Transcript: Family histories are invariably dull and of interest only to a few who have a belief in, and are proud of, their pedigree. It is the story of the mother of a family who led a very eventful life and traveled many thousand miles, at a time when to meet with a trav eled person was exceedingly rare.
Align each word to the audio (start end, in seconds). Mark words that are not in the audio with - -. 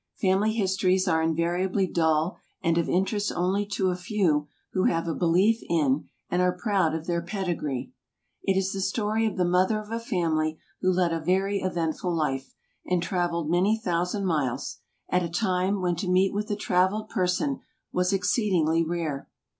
Family 0.15 0.53
histories 0.53 1.07
are 1.07 1.21
invariably 1.21 1.85
dull 1.85 2.35
and 2.63 2.75
of 2.79 2.89
interest 2.89 3.31
only 3.31 3.67
to 3.67 3.91
a 3.91 3.95
few 3.95 4.47
who 4.73 4.85
have 4.85 5.07
a 5.07 5.13
belief 5.13 5.61
in, 5.69 6.09
and 6.27 6.41
are 6.41 6.57
proud 6.57 6.95
of, 6.95 7.05
their 7.05 7.21
pedigree. 7.21 7.93
It 8.41 8.57
is 8.57 8.73
the 8.73 8.81
story 8.81 9.27
of 9.27 9.37
the 9.37 9.45
mother 9.45 9.79
of 9.79 9.91
a 9.91 9.99
family 9.99 10.57
who 10.79 10.91
led 10.91 11.13
a 11.13 11.19
very 11.19 11.59
eventful 11.61 12.15
life 12.15 12.51
and 12.83 13.03
traveled 13.03 13.51
many 13.51 13.77
thousand 13.77 14.25
miles, 14.25 14.77
at 15.07 15.21
a 15.21 15.29
time 15.29 15.81
when 15.81 15.95
to 15.97 16.09
meet 16.09 16.33
with 16.33 16.49
a 16.49 16.55
trav 16.55 16.89
eled 16.89 17.07
person 17.09 17.59
was 17.93 18.11
exceedingly 18.11 18.83
rare. 18.83 19.29